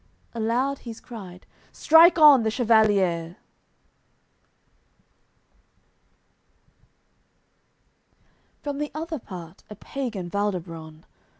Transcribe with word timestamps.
Aloud 0.33 0.79
he's 0.79 0.99
cried: 0.99 1.45
"Strike 1.71 2.17
on, 2.17 2.41
the 2.41 2.49
chevaliers!" 2.49 3.35
AOI. 3.35 3.35
CXVI 3.35 3.35
From 8.63 8.77
the 8.79 8.89
other 8.95 9.19
part 9.19 9.63
a 9.69 9.75
pagan 9.75 10.27
Valdabron. 10.27 11.03